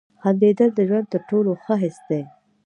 [0.21, 2.21] •خندېدل د ژوند تر ټولو ښه حس دی.